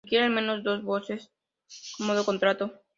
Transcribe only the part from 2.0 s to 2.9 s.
"modo contrario".